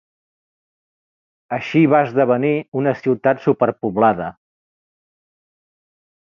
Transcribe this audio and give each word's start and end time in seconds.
Així 1.57 1.83
va 1.91 1.99
esdevenir 2.07 2.55
una 2.83 2.95
ciutat 3.03 3.45
superpoblada. 3.47 4.33